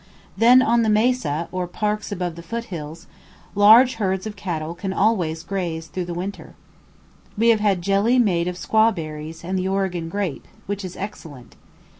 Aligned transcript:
Then 0.35 0.63
on 0.63 0.81
the 0.81 0.89
"Mesa" 0.89 1.47
or 1.51 1.67
parks 1.67 2.11
above 2.11 2.33
the 2.33 2.41
foot 2.41 2.63
hills, 2.73 3.05
large 3.53 3.97
herds 4.01 4.25
of 4.25 4.35
cattle 4.35 4.73
can 4.73 4.93
always 4.93 5.43
graze 5.43 5.85
through 5.85 6.05
the 6.05 6.13
winter. 6.15 6.55
We 7.37 7.49
have 7.49 7.59
had 7.59 7.83
jelly 7.83 8.17
made 8.17 8.47
of 8.47 8.57
squawberries 8.57 9.43
and 9.43 9.59
the 9.59 9.67
Oregon 9.67 10.09
grape, 10.09 10.47
which 10.65 10.83
is 10.83 10.97
excellent. 10.97 11.55